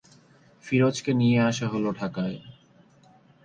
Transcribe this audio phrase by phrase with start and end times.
[0.63, 2.37] ফিরোজকে নিয়ে আসা হলো ঢাকায়।